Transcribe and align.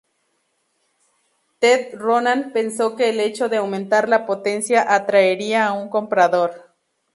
Ted 1.59 1.93
Ronan 1.93 2.51
pensó 2.53 2.95
que 2.95 3.09
el 3.11 3.19
hecho 3.19 3.49
de 3.49 3.57
aumentar 3.57 4.09
la 4.09 4.25
potencia 4.25 4.95
atraería 4.95 5.67
a 5.67 5.73
un 5.73 5.89
comprador. 5.89 6.73